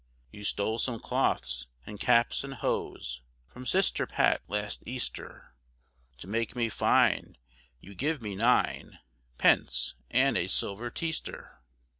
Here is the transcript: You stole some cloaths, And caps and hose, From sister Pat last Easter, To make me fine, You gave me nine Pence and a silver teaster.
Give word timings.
You 0.31 0.43
stole 0.43 0.79
some 0.79 0.99
cloaths, 0.99 1.67
And 1.85 1.99
caps 1.99 2.43
and 2.43 2.55
hose, 2.55 3.21
From 3.47 3.67
sister 3.67 4.07
Pat 4.07 4.41
last 4.47 4.81
Easter, 4.87 5.53
To 6.17 6.25
make 6.25 6.55
me 6.55 6.69
fine, 6.69 7.37
You 7.79 7.93
gave 7.93 8.19
me 8.19 8.33
nine 8.33 8.97
Pence 9.37 9.93
and 10.09 10.39
a 10.39 10.47
silver 10.47 10.89
teaster. 10.89 11.61